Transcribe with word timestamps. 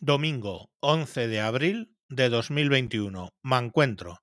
Domingo 0.00 0.70
11 0.80 1.26
de 1.26 1.40
abril 1.40 1.96
de 2.10 2.28
2021. 2.28 3.30
Me 3.42 3.56
encuentro. 3.56 4.20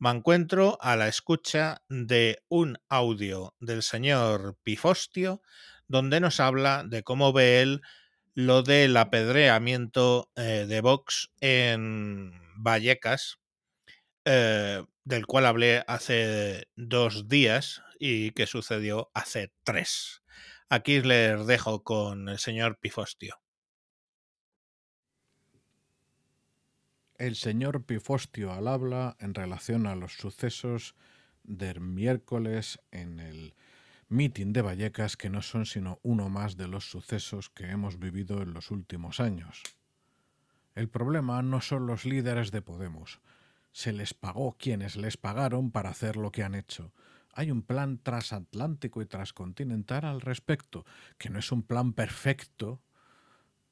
Me 0.00 0.10
encuentro 0.10 0.78
a 0.80 0.96
la 0.96 1.06
escucha 1.06 1.84
de 1.88 2.42
un 2.48 2.78
audio 2.88 3.54
del 3.60 3.84
señor 3.84 4.58
Pifostio 4.64 5.40
donde 5.86 6.18
nos 6.18 6.40
habla 6.40 6.82
de 6.84 7.04
cómo 7.04 7.32
ve 7.32 7.62
él 7.62 7.82
lo 8.34 8.64
del 8.64 8.96
apedreamiento 8.96 10.28
eh, 10.34 10.66
de 10.66 10.80
Vox 10.80 11.30
en 11.40 12.32
Vallecas, 12.56 13.38
eh, 14.24 14.82
del 15.04 15.26
cual 15.26 15.46
hablé 15.46 15.84
hace 15.86 16.66
dos 16.74 17.28
días 17.28 17.80
y 18.00 18.32
que 18.32 18.48
sucedió 18.48 19.12
hace 19.14 19.52
tres. 19.62 20.22
Aquí 20.68 21.00
les 21.00 21.46
dejo 21.46 21.84
con 21.84 22.28
el 22.28 22.40
señor 22.40 22.80
Pifostio. 22.80 23.41
El 27.22 27.36
señor 27.36 27.84
Pifostio 27.84 28.52
al 28.52 28.66
habla 28.66 29.16
en 29.20 29.32
relación 29.32 29.86
a 29.86 29.94
los 29.94 30.14
sucesos 30.14 30.96
del 31.44 31.80
miércoles 31.80 32.80
en 32.90 33.20
el 33.20 33.54
mitin 34.08 34.52
de 34.52 34.60
Vallecas, 34.60 35.16
que 35.16 35.30
no 35.30 35.40
son 35.40 35.64
sino 35.64 36.00
uno 36.02 36.28
más 36.30 36.56
de 36.56 36.66
los 36.66 36.90
sucesos 36.90 37.48
que 37.48 37.70
hemos 37.70 38.00
vivido 38.00 38.42
en 38.42 38.52
los 38.52 38.72
últimos 38.72 39.20
años. 39.20 39.62
El 40.74 40.88
problema 40.88 41.40
no 41.42 41.60
son 41.60 41.86
los 41.86 42.04
líderes 42.04 42.50
de 42.50 42.60
Podemos. 42.60 43.20
Se 43.70 43.92
les 43.92 44.14
pagó 44.14 44.56
quienes 44.58 44.96
les 44.96 45.16
pagaron 45.16 45.70
para 45.70 45.90
hacer 45.90 46.16
lo 46.16 46.32
que 46.32 46.42
han 46.42 46.56
hecho. 46.56 46.92
Hay 47.34 47.52
un 47.52 47.62
plan 47.62 48.02
transatlántico 48.02 49.00
y 49.00 49.06
transcontinental 49.06 50.06
al 50.06 50.22
respecto, 50.22 50.84
que 51.18 51.30
no 51.30 51.38
es 51.38 51.52
un 51.52 51.62
plan 51.62 51.92
perfecto, 51.92 52.82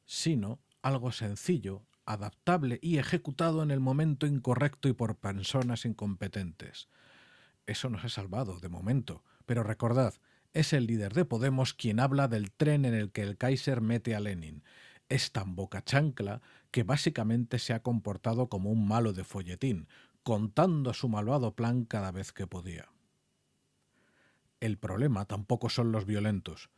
sino 0.07 0.61
algo 0.83 1.11
sencillo, 1.11 1.83
adaptable 2.13 2.79
y 2.83 2.99
ejecutado 2.99 3.63
en 3.63 3.71
el 3.71 3.81
momento 3.81 4.27
incorrecto 4.27 4.89
y 4.89 4.93
por 4.93 5.17
personas 5.17 5.85
incompetentes. 5.85 6.89
Eso 7.67 7.89
nos 7.89 8.05
ha 8.05 8.09
salvado, 8.09 8.59
de 8.59 8.69
momento, 8.69 9.23
pero 9.47 9.63
recordad, 9.63 10.15
es 10.53 10.73
el 10.73 10.87
líder 10.87 11.15
de 11.15 11.25
Podemos 11.25 11.75
quien 11.75 12.01
habla 12.01 12.27
del 12.27 12.51
tren 12.51 12.85
en 12.85 12.95
el 12.95 13.13
que 13.13 13.23
el 13.23 13.37
Kaiser 13.37 13.81
mete 13.81 14.15
a 14.15 14.21
Lenin. 14.21 14.65
Es 15.09 15.33
tan 15.33 15.55
boca 15.55 15.85
chancla 15.85 16.41
que 16.71 16.83
básicamente 16.83 17.59
se 17.59 17.73
ha 17.73 17.83
comportado 17.83 18.49
como 18.49 18.71
un 18.71 18.87
malo 18.87 19.13
de 19.13 19.25
folletín, 19.25 19.89
contando 20.23 20.93
su 20.95 21.09
malvado 21.09 21.55
plan 21.55 21.85
cada 21.85 22.11
vez 22.11 22.33
que 22.33 22.47
podía. 22.47 22.89
El 24.61 24.79
problema 24.79 25.25
tampoco 25.25 25.69
son 25.69 25.93
los 25.93 26.05
violentos. 26.05 26.71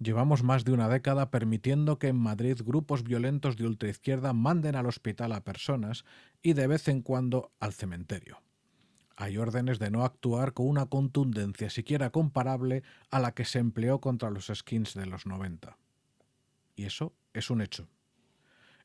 Llevamos 0.00 0.44
más 0.44 0.64
de 0.64 0.72
una 0.72 0.88
década 0.88 1.30
permitiendo 1.30 1.98
que 1.98 2.08
en 2.08 2.16
Madrid 2.16 2.60
grupos 2.64 3.02
violentos 3.02 3.56
de 3.56 3.66
ultraizquierda 3.66 4.32
manden 4.32 4.76
al 4.76 4.86
hospital 4.86 5.32
a 5.32 5.42
personas 5.42 6.04
y 6.40 6.52
de 6.52 6.68
vez 6.68 6.86
en 6.86 7.02
cuando 7.02 7.50
al 7.58 7.72
cementerio. 7.72 8.40
Hay 9.16 9.36
órdenes 9.36 9.80
de 9.80 9.90
no 9.90 10.04
actuar 10.04 10.52
con 10.52 10.68
una 10.68 10.86
contundencia 10.86 11.70
siquiera 11.70 12.10
comparable 12.10 12.84
a 13.10 13.18
la 13.18 13.32
que 13.32 13.44
se 13.44 13.58
empleó 13.58 14.00
contra 14.00 14.30
los 14.30 14.52
skins 14.54 14.94
de 14.94 15.06
los 15.06 15.26
90. 15.26 15.76
Y 16.76 16.84
eso 16.84 17.12
es 17.34 17.50
un 17.50 17.60
hecho. 17.60 17.88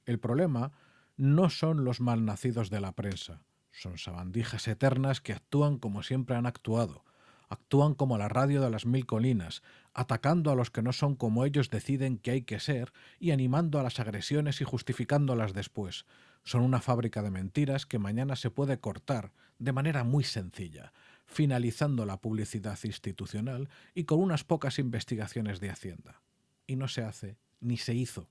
El 0.05 0.19
problema 0.19 0.71
no 1.15 1.51
son 1.51 1.85
los 1.85 2.01
malnacidos 2.01 2.71
de 2.71 2.81
la 2.81 2.93
prensa, 2.93 3.43
son 3.71 3.99
sabandijas 3.99 4.67
eternas 4.67 5.21
que 5.21 5.33
actúan 5.33 5.77
como 5.77 6.01
siempre 6.01 6.35
han 6.35 6.47
actuado, 6.47 7.05
actúan 7.53 7.93
como 7.93 8.17
la 8.17 8.27
radio 8.27 8.61
de 8.61 8.69
las 8.69 8.85
mil 8.85 9.05
colinas, 9.05 9.63
atacando 9.93 10.51
a 10.51 10.55
los 10.55 10.69
que 10.69 10.81
no 10.81 10.91
son 10.91 11.15
como 11.15 11.45
ellos 11.45 11.69
deciden 11.69 12.17
que 12.17 12.31
hay 12.31 12.41
que 12.41 12.59
ser 12.59 12.91
y 13.19 13.31
animando 13.31 13.79
a 13.79 13.83
las 13.83 13.99
agresiones 13.99 14.59
y 14.61 14.65
justificándolas 14.65 15.53
después. 15.53 16.05
Son 16.43 16.61
una 16.61 16.81
fábrica 16.81 17.21
de 17.21 17.31
mentiras 17.31 17.85
que 17.85 17.99
mañana 17.99 18.35
se 18.35 18.49
puede 18.49 18.79
cortar 18.79 19.31
de 19.59 19.71
manera 19.71 20.03
muy 20.03 20.23
sencilla, 20.23 20.91
finalizando 21.25 22.05
la 22.05 22.19
publicidad 22.19 22.77
institucional 22.83 23.69
y 23.95 24.03
con 24.03 24.19
unas 24.19 24.43
pocas 24.43 24.79
investigaciones 24.79 25.59
de 25.59 25.69
Hacienda. 25.69 26.21
Y 26.67 26.75
no 26.75 26.87
se 26.87 27.03
hace 27.03 27.37
ni 27.61 27.77
se 27.77 27.93
hizo. 27.93 28.29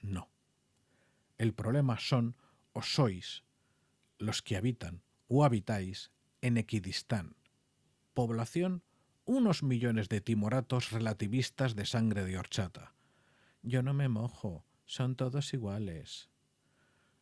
No. 0.00 0.28
El 1.38 1.54
problema 1.54 1.98
son 1.98 2.36
o 2.72 2.82
sois 2.82 3.42
los 4.18 4.42
que 4.42 4.56
habitan 4.56 5.02
o 5.28 5.44
habitáis 5.44 6.10
en 6.40 6.56
Equidistán 6.56 7.34
población 8.14 8.82
unos 9.24 9.62
millones 9.62 10.08
de 10.08 10.20
timoratos 10.20 10.90
relativistas 10.90 11.76
de 11.76 11.86
sangre 11.86 12.24
de 12.24 12.38
horchata. 12.38 12.94
Yo 13.62 13.82
no 13.82 13.94
me 13.94 14.08
mojo, 14.08 14.64
son 14.84 15.14
todos 15.14 15.54
iguales. 15.54 16.28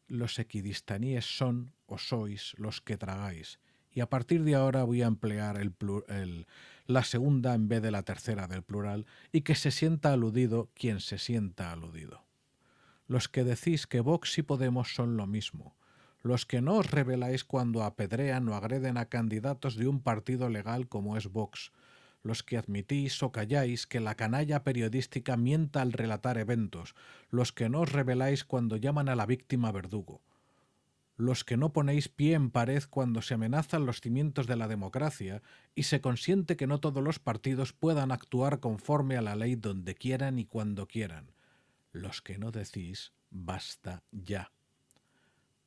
Los 0.09 0.39
equidistaníes 0.39 1.25
son 1.37 1.75
o 1.87 1.99
sois 1.99 2.55
los 2.57 2.81
que 2.81 2.97
tragáis, 2.97 3.61
y 3.93 4.01
a 4.01 4.09
partir 4.09 4.45
de 4.45 4.55
ahora 4.55 4.85
voy 4.85 5.03
a 5.03 5.07
emplear 5.07 5.59
el, 5.59 6.47
la 6.87 7.05
segunda 7.05 7.55
en 7.55 7.69
vez 7.69 7.83
de 7.83 7.91
la 7.91 8.03
tercera 8.03 8.47
del 8.47 8.63
plural, 8.63 9.07
y 9.33 9.43
que 9.43 9.55
se 9.55 9.71
sienta 9.71 10.13
aludido 10.13 10.71
quien 10.75 11.01
se 11.01 11.19
sienta 11.19 11.73
aludido. 11.73 12.25
Los 13.07 13.29
que 13.29 13.45
decís 13.45 13.87
que 13.87 14.01
Vox 14.01 14.39
y 14.39 14.43
Podemos 14.43 14.95
son 14.95 15.17
lo 15.17 15.27
mismo, 15.27 15.77
los 16.23 16.45
que 16.45 16.61
no 16.61 16.77
os 16.77 16.91
rebeláis 16.91 17.45
cuando 17.45 17.83
apedrean 17.83 18.49
o 18.49 18.55
agreden 18.55 18.99
a 18.99 19.07
candidatos 19.07 19.77
de 19.77 19.89
un 19.89 20.01
partido 20.01 20.49
legal 20.49 20.89
como 20.89 21.17
es 21.17 21.29
Vox, 21.29 21.73
los 22.23 22.43
que 22.43 22.59
admitís 22.59 23.23
o 23.23 23.33
calláis 23.33 23.87
que 23.87 24.01
la 24.01 24.15
canalla 24.15 24.63
periodística 24.63 25.37
mienta 25.37 25.81
al 25.81 25.93
relatar 25.93 26.37
eventos, 26.37 26.95
los 27.31 27.53
que 27.53 27.71
no 27.71 27.81
os 27.81 27.93
rebeláis 27.93 28.45
cuando 28.45 28.77
llaman 28.77 29.09
a 29.09 29.17
la 29.17 29.25
víctima 29.25 29.73
verdugo, 29.73 30.21
los 31.17 31.45
que 31.45 31.57
no 31.57 31.73
ponéis 31.73 32.09
pie 32.09 32.35
en 32.35 32.51
pared 32.51 32.83
cuando 32.91 33.23
se 33.23 33.35
amenazan 33.35 33.87
los 33.87 34.01
cimientos 34.01 34.47
de 34.47 34.57
la 34.57 34.69
democracia 34.69 35.43
y 35.75 35.85
se 35.85 36.03
consiente 36.03 36.57
que 36.57 36.67
no 36.67 36.81
todos 36.81 37.03
los 37.03 37.19
partidos 37.19 37.73
puedan 37.73 38.13
actuar 38.13 38.61
conforme 38.61 39.17
a 39.17 39.23
la 39.23 39.37
ley 39.37 39.55
donde 39.55 39.95
quieran 39.95 40.39
y 40.39 40.45
cuando 40.45 40.87
quieran, 40.87 41.33
los 41.93 42.21
que 42.21 42.37
no 42.37 42.51
decís 42.51 43.13
basta 43.31 44.03
ya 44.13 44.51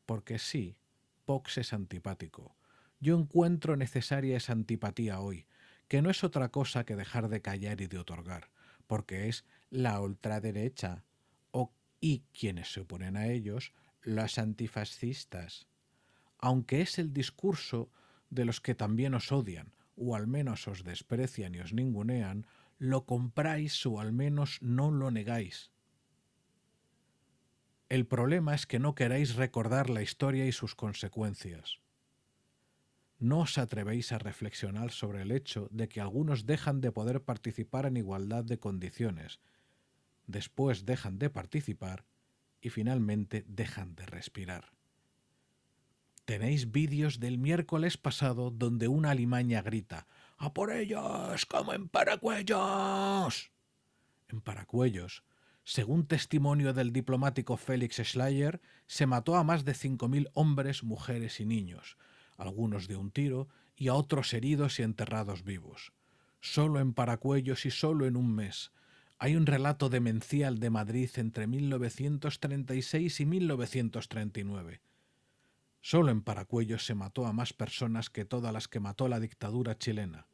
porque 0.06 0.40
sí, 0.40 0.78
Vox 1.26 1.58
es 1.58 1.74
antipático. 1.74 2.56
Yo 3.00 3.18
encuentro 3.18 3.76
necesaria 3.76 4.38
esa 4.38 4.54
antipatía 4.54 5.20
hoy, 5.20 5.46
que 5.88 6.02
no 6.02 6.10
es 6.10 6.24
otra 6.24 6.50
cosa 6.50 6.86
que 6.86 6.96
dejar 6.96 7.30
de 7.30 7.42
callar 7.42 7.82
y 7.82 7.88
de 7.88 8.00
otorgar, 8.00 8.50
porque 8.88 9.28
es 9.28 9.46
la 9.70 10.00
ultraderecha 10.00 11.04
o, 11.52 11.74
y 12.00 12.24
quienes 12.38 12.72
se 12.72 12.82
oponen 12.82 13.18
a 13.18 13.28
ellos, 13.28 13.74
las 14.04 14.38
antifascistas. 14.38 15.68
Aunque 16.40 16.82
es 16.82 17.00
el 17.00 17.14
discurso 17.14 17.90
de 18.30 18.46
los 18.46 18.60
que 18.60 18.76
también 18.76 19.14
os 19.14 19.32
odian, 19.32 19.74
o 19.96 20.16
al 20.16 20.28
menos 20.28 20.68
os 20.68 20.84
desprecian 20.84 21.56
y 21.56 21.60
os 21.60 21.74
ningunean, 21.74 22.48
lo 22.78 23.06
compráis 23.06 23.86
o 23.86 24.00
al 24.00 24.12
menos 24.12 24.62
no 24.62 24.92
lo 24.92 25.12
negáis. 25.12 25.72
El 27.94 28.08
problema 28.08 28.56
es 28.56 28.66
que 28.66 28.80
no 28.80 28.96
queréis 28.96 29.36
recordar 29.36 29.88
la 29.92 30.02
historia 30.02 30.48
y 30.48 30.52
sus 30.52 30.74
consecuencias. 30.74 31.78
No 33.20 33.42
os 33.42 33.60
atrevéis 33.60 34.12
a 34.12 34.18
reflexionar 34.18 34.90
sobre 34.90 35.22
el 35.22 35.32
hecho 35.32 35.68
de 35.70 35.88
que 35.88 36.02
algunos 36.02 36.48
dejan 36.48 36.82
de 36.82 36.92
poder 36.92 37.22
participar 37.22 37.86
en 37.86 37.98
igualdad 37.98 38.44
de 38.46 38.58
condiciones, 38.58 39.40
después 40.26 40.88
dejan 40.88 41.20
de 41.20 41.30
participar 41.30 42.04
y 42.62 42.72
finalmente 42.72 43.46
dejan 43.48 43.94
de 43.94 44.08
respirar. 44.08 44.72
Tenéis 46.26 46.72
vídeos 46.72 47.20
del 47.20 47.38
miércoles 47.38 47.98
pasado 47.98 48.50
donde 48.50 48.88
una 48.88 49.12
alimaña 49.12 49.62
grita 49.62 50.08
¡A 50.38 50.52
por 50.52 50.72
ellos! 50.72 51.46
¡Como 51.46 51.74
en 51.74 51.90
Paracuellos! 51.90 53.52
En 54.30 54.42
Paracuellos, 54.42 55.24
según 55.64 56.06
testimonio 56.08 56.74
del 56.74 56.92
diplomático 56.92 57.56
Félix 57.56 57.98
Schleyer, 58.04 58.62
se 58.86 59.06
mató 59.06 59.36
a 59.36 59.44
más 59.44 59.64
de 59.64 59.74
5.000 59.74 60.30
hombres, 60.34 60.84
mujeres 60.84 61.40
y 61.40 61.46
niños, 61.46 61.98
algunos 62.38 62.88
de 62.88 62.98
un 62.98 63.12
tiro 63.12 63.48
y 63.76 63.88
a 63.88 63.94
otros 63.94 64.34
heridos 64.34 64.80
y 64.80 64.84
enterrados 64.84 65.44
vivos. 65.44 65.94
Solo 66.42 66.82
en 66.82 66.94
Paracuellos 66.94 67.66
y 67.66 67.72
solo 67.72 68.06
en 68.06 68.18
un 68.18 68.36
mes. 68.36 68.72
Hay 69.18 69.38
un 69.38 69.46
relato 69.46 69.88
demencial 69.88 70.60
de 70.60 70.70
Madrid 70.70 71.10
entre 71.16 71.48
1936 71.48 73.22
y 73.22 73.26
1939. 73.26 74.82
Solo 75.80 76.12
en 76.12 76.22
Paracuellos 76.22 76.86
se 76.86 76.96
mató 76.96 77.26
a 77.26 77.32
más 77.32 77.54
personas 77.54 78.10
que 78.10 78.26
todas 78.26 78.52
las 78.52 78.68
que 78.68 78.82
mató 78.82 79.08
la 79.08 79.22
dictadura 79.22 79.78
chilena. 79.78 80.28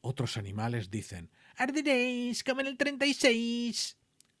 Otros 0.00 0.36
animales 0.36 0.90
dicen, 0.90 1.30
arderéis 1.56 2.42
como 2.42 2.60
en 2.60 2.66
el 2.66 2.76
36 2.76 3.96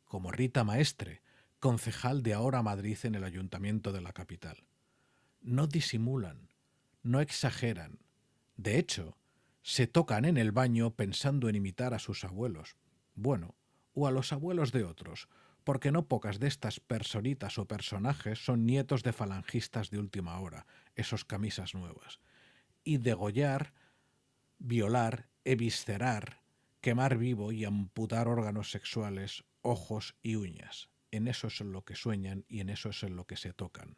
como 0.06 0.30
Rita 0.30 0.64
Maestre, 0.64 1.22
concejal 1.60 2.22
de 2.22 2.34
Ahora 2.34 2.62
Madrid 2.62 2.98
en 3.02 3.14
el 3.14 3.24
ayuntamiento 3.24 3.92
de 3.92 4.00
la 4.00 4.12
capital. 4.12 4.64
No 5.40 5.66
disimulan, 5.66 6.48
no 7.02 7.20
exageran. 7.20 7.98
De 8.56 8.78
hecho, 8.78 9.16
se 9.62 9.86
tocan 9.86 10.24
en 10.24 10.36
el 10.36 10.52
baño 10.52 10.94
pensando 10.94 11.48
en 11.48 11.56
imitar 11.56 11.92
a 11.92 11.98
sus 11.98 12.24
abuelos. 12.24 12.76
Bueno, 13.14 13.54
o 13.94 14.06
a 14.06 14.10
los 14.10 14.32
abuelos 14.32 14.72
de 14.72 14.84
otros, 14.84 15.28
porque 15.64 15.90
no 15.90 16.06
pocas 16.06 16.38
de 16.38 16.46
estas 16.46 16.78
personitas 16.78 17.58
o 17.58 17.66
personajes 17.66 18.44
son 18.44 18.66
nietos 18.66 19.02
de 19.02 19.12
falangistas 19.12 19.90
de 19.90 19.98
última 19.98 20.38
hora, 20.38 20.66
esos 20.94 21.24
camisas 21.24 21.74
nuevas. 21.74 22.20
Y 22.84 22.98
degollar, 22.98 23.72
violar, 24.58 25.28
eviscerar, 25.44 26.45
quemar 26.86 27.18
vivo 27.18 27.50
y 27.50 27.64
amputar 27.64 28.28
órganos 28.28 28.70
sexuales, 28.70 29.42
ojos 29.60 30.14
y 30.22 30.36
uñas. 30.36 30.88
En 31.10 31.26
eso 31.26 31.48
es 31.48 31.60
en 31.60 31.72
lo 31.72 31.84
que 31.84 31.96
sueñan 31.96 32.44
y 32.46 32.60
en 32.60 32.68
eso 32.68 32.90
es 32.90 33.02
en 33.02 33.16
lo 33.16 33.26
que 33.26 33.36
se 33.36 33.52
tocan. 33.52 33.96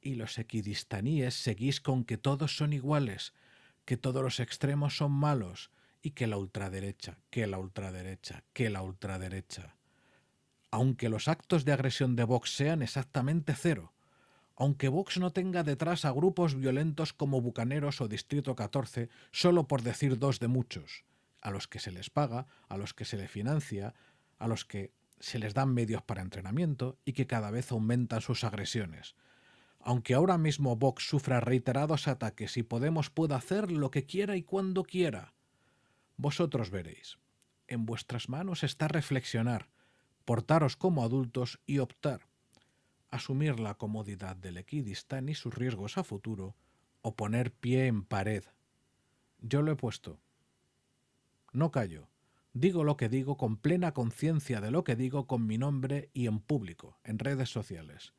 Y 0.00 0.14
los 0.14 0.38
equidistaníes 0.38 1.34
seguís 1.34 1.82
con 1.82 2.04
que 2.04 2.16
todos 2.16 2.56
son 2.56 2.72
iguales, 2.72 3.34
que 3.84 3.98
todos 3.98 4.22
los 4.22 4.40
extremos 4.40 4.96
son 4.96 5.12
malos 5.12 5.70
y 6.00 6.12
que 6.12 6.26
la 6.26 6.38
ultraderecha, 6.38 7.18
que 7.28 7.46
la 7.46 7.58
ultraderecha, 7.58 8.42
que 8.54 8.70
la 8.70 8.80
ultraderecha. 8.80 9.76
Aunque 10.70 11.10
los 11.10 11.28
actos 11.28 11.66
de 11.66 11.74
agresión 11.74 12.16
de 12.16 12.24
Vox 12.24 12.56
sean 12.56 12.80
exactamente 12.80 13.54
cero, 13.54 13.92
aunque 14.56 14.88
Vox 14.88 15.18
no 15.18 15.30
tenga 15.30 15.62
detrás 15.62 16.06
a 16.06 16.10
grupos 16.10 16.54
violentos 16.54 17.12
como 17.12 17.42
Bucaneros 17.42 18.00
o 18.00 18.08
Distrito 18.08 18.56
14, 18.56 19.10
solo 19.30 19.68
por 19.68 19.82
decir 19.82 20.18
dos 20.18 20.40
de 20.40 20.48
muchos, 20.48 21.04
a 21.40 21.50
los 21.50 21.68
que 21.68 21.78
se 21.78 21.90
les 21.90 22.10
paga, 22.10 22.46
a 22.68 22.76
los 22.76 22.94
que 22.94 23.04
se 23.04 23.16
les 23.16 23.30
financia, 23.30 23.94
a 24.38 24.48
los 24.48 24.64
que 24.64 24.92
se 25.18 25.38
les 25.38 25.54
dan 25.54 25.72
medios 25.72 26.02
para 26.02 26.22
entrenamiento 26.22 26.98
y 27.04 27.12
que 27.12 27.26
cada 27.26 27.50
vez 27.50 27.72
aumentan 27.72 28.20
sus 28.20 28.44
agresiones. 28.44 29.14
Aunque 29.78 30.14
ahora 30.14 30.38
mismo 30.38 30.76
Vox 30.76 31.08
sufra 31.08 31.40
reiterados 31.40 32.08
ataques 32.08 32.56
y 32.56 32.62
Podemos 32.62 33.10
pueda 33.10 33.36
hacer 33.36 33.70
lo 33.70 33.90
que 33.90 34.04
quiera 34.04 34.36
y 34.36 34.42
cuando 34.42 34.82
quiera, 34.82 35.34
vosotros 36.16 36.70
veréis. 36.70 37.18
En 37.66 37.86
vuestras 37.86 38.28
manos 38.28 38.62
está 38.62 38.88
reflexionar, 38.88 39.70
portaros 40.24 40.76
como 40.76 41.02
adultos 41.02 41.60
y 41.66 41.78
optar. 41.78 42.28
Asumir 43.10 43.58
la 43.58 43.74
comodidad 43.74 44.36
del 44.36 44.58
equidistán 44.58 45.28
y 45.28 45.34
sus 45.34 45.54
riesgos 45.54 45.96
a 45.98 46.04
futuro 46.04 46.56
o 47.02 47.16
poner 47.16 47.52
pie 47.52 47.86
en 47.86 48.04
pared. 48.04 48.44
Yo 49.38 49.62
lo 49.62 49.72
he 49.72 49.76
puesto. 49.76 50.20
No 51.52 51.70
callo. 51.70 52.08
Digo 52.52 52.84
lo 52.84 52.96
que 52.96 53.08
digo 53.08 53.36
con 53.36 53.56
plena 53.56 53.92
conciencia 53.92 54.60
de 54.60 54.70
lo 54.70 54.82
que 54.84 54.96
digo 54.96 55.26
con 55.26 55.46
mi 55.46 55.56
nombre 55.58 56.10
y 56.12 56.26
en 56.26 56.40
público, 56.40 56.98
en 57.04 57.18
redes 57.18 57.50
sociales. 57.50 58.12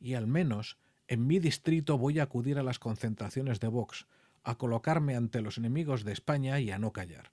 Y 0.00 0.14
al 0.14 0.26
menos 0.26 0.78
en 1.08 1.26
mi 1.26 1.38
distrito 1.38 1.98
voy 1.98 2.18
a 2.18 2.24
acudir 2.24 2.58
a 2.58 2.64
las 2.64 2.78
concentraciones 2.78 3.60
de 3.60 3.68
Vox, 3.68 4.06
a 4.42 4.58
colocarme 4.58 5.14
ante 5.14 5.40
los 5.40 5.58
enemigos 5.58 6.04
de 6.04 6.12
España 6.12 6.58
y 6.60 6.70
a 6.70 6.78
no 6.78 6.92
callar. 6.92 7.32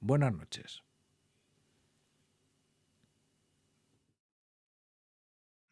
Buenas 0.00 0.32
noches. 0.34 0.82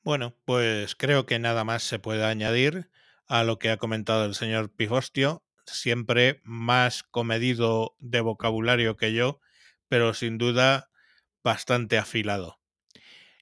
Bueno, 0.03 0.35
pues 0.47 0.97
creo 0.97 1.27
que 1.27 1.39
nada 1.39 1.65
más 1.65 1.83
se 1.83 1.99
puede 1.99 2.25
añadir 2.25 2.91
a 3.27 3.45
lo 3.45 3.59
que 3.59 3.71
ha 3.71 3.77
comentado 3.77 4.25
el 4.25 4.35
señor 4.35 4.71
Pifostio, 4.71 5.43
siempre 5.67 6.41
más 6.45 7.03
comedido 7.03 7.97
de 7.99 8.21
vocabulario 8.21 8.97
que 8.97 9.13
yo, 9.13 9.41
pero 9.89 10.15
sin 10.15 10.39
duda 10.39 10.91
bastante 11.43 11.99
afilado. 11.99 12.61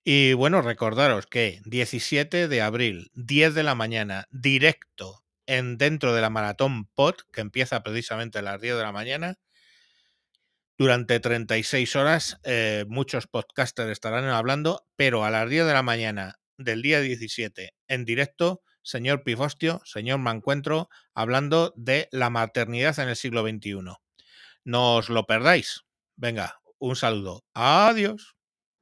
Y 0.05 0.33
bueno, 0.33 0.63
recordaros 0.63 1.27
que 1.27 1.61
17 1.67 2.49
de 2.49 2.63
abril, 2.63 3.11
10 3.15 3.55
de 3.55 3.63
la 3.63 3.75
mañana, 3.75 4.27
directo 4.31 5.23
en, 5.47 5.77
dentro 5.77 6.15
de 6.15 6.23
la 6.23 6.31
maratón 6.31 6.87
POT, 6.87 7.23
que 7.33 7.41
empieza 7.41 7.83
precisamente 7.83 8.39
a 8.39 8.43
las 8.43 8.61
10 8.61 8.77
de 8.77 8.83
la 8.83 8.93
mañana. 8.93 9.39
Durante 10.79 11.21
36 11.21 11.97
horas, 11.97 12.41
eh, 12.45 12.85
muchos 12.89 13.27
podcasters 13.27 13.91
estarán 13.91 14.25
hablando, 14.27 14.87
pero 14.97 15.25
a 15.25 15.31
las 15.31 15.51
10 15.51 15.67
de 15.67 15.73
la 15.73 15.83
mañana 15.83 16.39
del 16.57 16.83
día 16.83 17.01
17, 17.01 17.75
en 17.89 18.05
directo, 18.05 18.63
señor 18.89 19.23
Pifostio, 19.23 19.83
señor 19.85 20.19
Mancuentro, 20.19 20.89
hablando 21.15 21.75
de 21.77 22.09
la 22.11 22.31
maternidad 22.31 22.99
en 22.99 23.11
el 23.11 23.17
siglo 23.17 23.43
XXI. 23.43 23.99
No 24.65 24.97
os 24.97 25.11
lo 25.11 25.27
perdáis. 25.27 25.85
Venga, 26.17 26.61
un 26.79 26.97
saludo. 26.97 27.45
Adiós. 27.53 28.38